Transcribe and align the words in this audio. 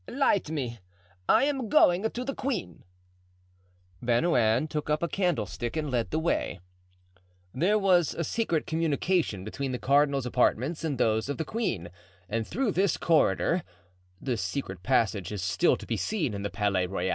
"Light 0.09 0.49
me; 0.49 0.79
I 1.29 1.43
am 1.43 1.69
going 1.69 2.09
to 2.09 2.25
the 2.25 2.33
queen." 2.33 2.83
Bernouin 4.01 4.67
took 4.67 4.89
up 4.89 5.03
a 5.03 5.07
candlestick 5.07 5.77
and 5.77 5.91
led 5.91 6.09
the 6.09 6.17
way. 6.17 6.59
There 7.53 7.77
was 7.77 8.15
a 8.15 8.23
secret 8.23 8.65
communication 8.65 9.43
between 9.43 9.73
the 9.73 9.77
cardinal's 9.77 10.25
apartments 10.25 10.83
and 10.83 10.97
those 10.97 11.29
of 11.29 11.37
the 11.37 11.45
queen; 11.45 11.89
and 12.27 12.47
through 12.47 12.71
this 12.71 12.97
corridor* 12.97 13.61
Mazarin 14.19 14.79
passed 14.81 15.13
whenever 15.13 15.27
he 15.29 15.33
wished 15.35 15.59
to 15.59 15.85
visit 15.85 16.13
Anne 16.33 16.45
of 16.47 16.55
Austria. 16.55 16.81